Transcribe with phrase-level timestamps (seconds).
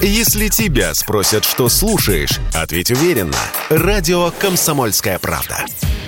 [0.00, 3.36] Если тебя спросят, что слушаешь, ответь уверенно.
[3.68, 5.64] Радио «Комсомольская правда».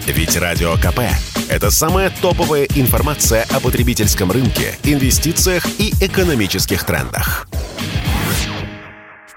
[0.06, 1.00] Ведь Радио КП–
[1.50, 7.48] это самая топовая информация о потребительском рынке, инвестициях и экономических трендах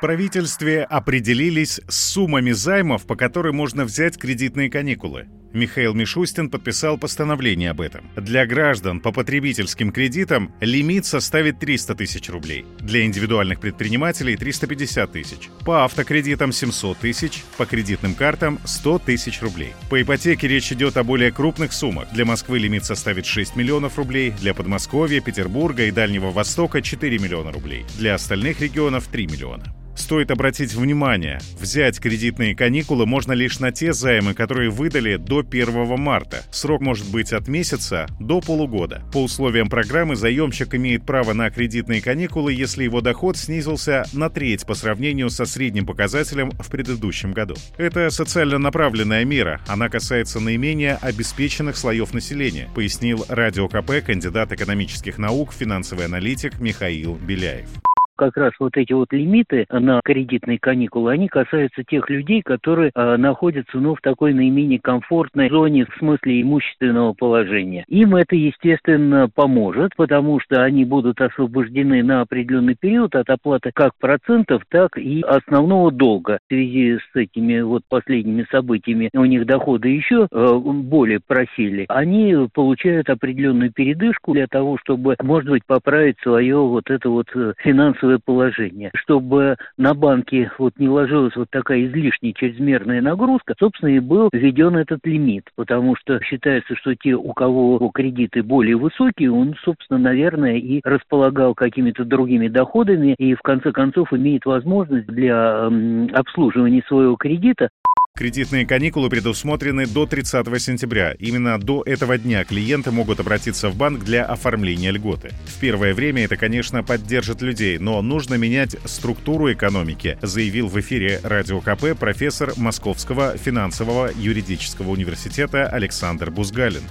[0.03, 5.29] правительстве определились с суммами займов, по которым можно взять кредитные каникулы.
[5.53, 8.09] Михаил Мишустин подписал постановление об этом.
[8.15, 12.65] Для граждан по потребительским кредитам лимит составит 300 тысяч рублей.
[12.79, 15.49] Для индивидуальных предпринимателей 350 тысяч.
[15.65, 19.73] По автокредитам 700 тысяч, по кредитным картам 100 тысяч рублей.
[19.89, 22.11] По ипотеке речь идет о более крупных суммах.
[22.13, 27.51] Для Москвы лимит составит 6 миллионов рублей, для Подмосковья, Петербурга и Дальнего Востока 4 миллиона
[27.51, 27.85] рублей.
[27.97, 29.82] Для остальных регионов 3 миллиона.
[29.95, 35.99] Стоит обратить внимание, взять кредитные каникулы можно лишь на те займы, которые выдали до 1
[35.99, 36.43] марта.
[36.51, 39.03] Срок может быть от месяца до полугода.
[39.13, 44.65] По условиям программы заемщик имеет право на кредитные каникулы, если его доход снизился на треть
[44.65, 47.55] по сравнению со средним показателем в предыдущем году.
[47.77, 49.61] Это социально направленная мера.
[49.67, 57.15] Она касается наименее обеспеченных слоев населения, пояснил Радио КП кандидат экономических наук, финансовый аналитик Михаил
[57.15, 57.69] Беляев
[58.15, 63.17] как раз вот эти вот лимиты на кредитные каникулы, они касаются тех людей, которые э,
[63.17, 67.85] находятся, ну, в такой наименее комфортной зоне в смысле имущественного положения.
[67.87, 73.91] Им это, естественно, поможет, потому что они будут освобождены на определенный период от оплаты как
[73.99, 76.39] процентов, так и основного долга.
[76.45, 81.85] В связи с этими вот последними событиями у них доходы еще э, более просели.
[81.89, 87.53] Они получают определенную передышку для того, чтобы, может быть, поправить свое вот это вот э,
[87.57, 88.91] финансовое финансовое положение.
[88.95, 94.75] Чтобы на банке вот не ложилась вот такая излишняя чрезмерная нагрузка, собственно, и был введен
[94.77, 100.57] этот лимит, потому что считается, что те, у кого кредиты более высокие, он, собственно, наверное,
[100.57, 105.67] и располагал какими-то другими доходами и, в конце концов, имеет возможность для
[106.13, 107.69] обслуживания своего кредита
[108.15, 111.15] Кредитные каникулы предусмотрены до 30 сентября.
[111.17, 115.31] Именно до этого дня клиенты могут обратиться в банк для оформления льготы.
[115.47, 121.21] В первое время это, конечно, поддержит людей, но нужно менять структуру экономики, заявил в эфире
[121.23, 126.83] Радио КП профессор Московского финансового юридического университета Александр Бузгалин.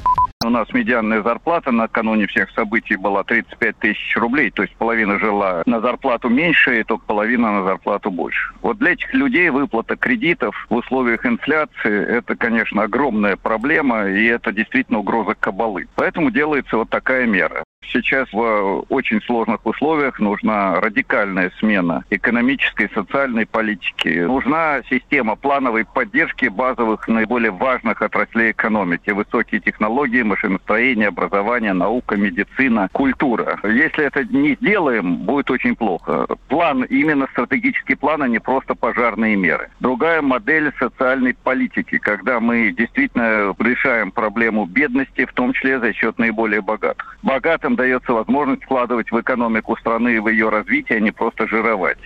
[0.52, 5.80] Нас медианная зарплата накануне всех событий была 35 тысяч рублей, то есть половина жила на
[5.80, 8.52] зарплату меньше, и только половина на зарплату больше.
[8.60, 14.52] Вот для этих людей выплата кредитов в условиях инфляции– это, конечно, огромная проблема, и это
[14.52, 15.88] действительно угроза кабалы.
[15.94, 17.64] Поэтому делается вот такая мера.
[17.90, 24.20] Сейчас в очень сложных условиях нужна радикальная смена экономической и социальной политики.
[24.20, 29.10] Нужна система плановой поддержки базовых, наиболее важных отраслей экономики.
[29.10, 33.58] Высокие технологии, машиностроение, образование, наука, медицина, культура.
[33.62, 36.26] Если это не сделаем, будет очень плохо.
[36.48, 39.68] План, именно стратегический план, а не просто пожарные меры.
[39.80, 46.18] Другая модель социальной политики, когда мы действительно решаем проблему бедности, в том числе за счет
[46.18, 47.16] наиболее богатых.
[47.22, 51.48] Богатым нам дается возможность вкладывать в экономику страны и в ее развитие, а не просто
[51.48, 51.98] жировать.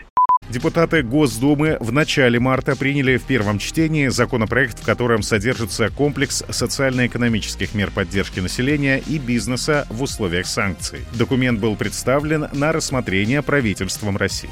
[0.49, 7.75] Депутаты Госдумы в начале марта приняли в первом чтении законопроект, в котором содержится комплекс социально-экономических
[7.75, 11.01] мер поддержки населения и бизнеса в условиях санкций.
[11.19, 14.51] Документ был представлен на рассмотрение правительством России.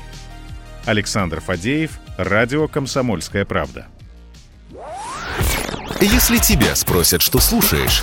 [0.85, 3.87] Александр Фадеев, Радио «Комсомольская правда».
[6.01, 8.03] Если тебя спросят, что слушаешь,